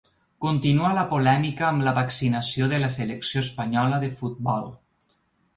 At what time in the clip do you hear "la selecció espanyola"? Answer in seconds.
2.85-4.01